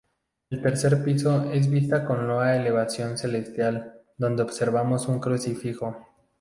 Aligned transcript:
El 0.49 0.63
tercer 0.63 1.03
piso 1.03 1.51
es 1.51 1.69
vista 1.69 2.05
como 2.07 2.23
loa 2.23 2.55
elevación 2.57 3.19
celestial 3.19 4.01
donde 4.17 4.41
observamos 4.41 5.07
un 5.07 5.19
crucifijo. 5.19 5.95